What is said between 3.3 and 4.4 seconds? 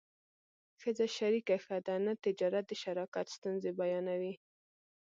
ستونزې بیانوي